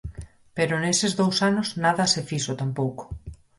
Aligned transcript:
Pero 0.57 0.81
neses 0.83 1.13
dous 1.21 1.37
anos 1.49 1.67
nada 1.83 2.03
se 2.13 2.21
fixo 2.29 2.53
tampouco. 2.61 3.03